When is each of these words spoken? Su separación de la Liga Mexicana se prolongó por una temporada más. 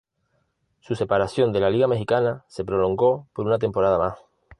Su 0.79 0.95
separación 0.95 1.53
de 1.53 1.59
la 1.59 1.69
Liga 1.69 1.85
Mexicana 1.85 2.43
se 2.47 2.65
prolongó 2.65 3.27
por 3.33 3.45
una 3.45 3.59
temporada 3.59 3.99
más. 3.99 4.17